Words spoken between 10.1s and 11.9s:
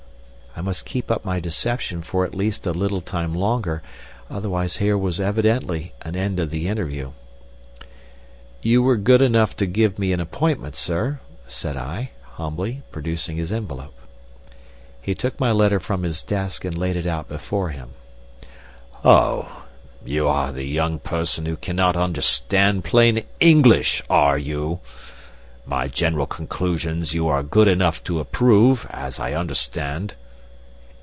an appointment, sir," said